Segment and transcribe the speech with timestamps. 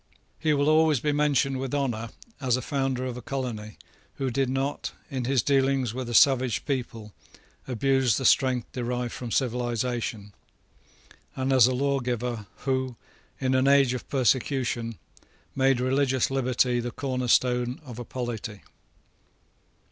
[0.39, 2.09] He will always be mentioned with honour
[2.39, 3.77] as a founder of a colony,
[4.15, 7.13] who did not, in his dealings with a savage people,
[7.67, 10.33] abuse the strength derived from civilisation,
[11.35, 12.95] and as a lawgiver who,
[13.39, 14.97] in an age of persecution,
[15.55, 18.63] made religious liberty the cornerstone of a polity.